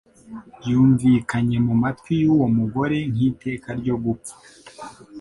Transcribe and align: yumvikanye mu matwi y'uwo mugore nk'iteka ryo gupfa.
yumvikanye 0.69 1.57
mu 1.67 1.73
matwi 1.81 2.11
y'uwo 2.21 2.47
mugore 2.57 2.97
nk'iteka 3.11 3.67
ryo 3.79 3.95
gupfa. 4.03 4.33